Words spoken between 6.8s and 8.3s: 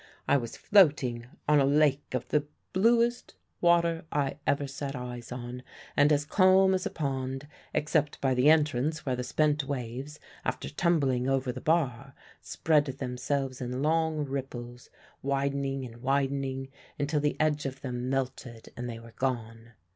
a pond except